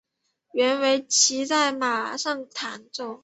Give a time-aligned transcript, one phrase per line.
[0.53, 3.19] 原为骑在马上弹奏。